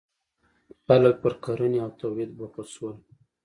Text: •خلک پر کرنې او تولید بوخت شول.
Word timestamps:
•خلک 0.85 1.15
پر 1.23 1.33
کرنې 1.43 1.79
او 1.85 1.89
تولید 2.01 2.29
بوخت 2.37 2.67
شول. 2.73 2.95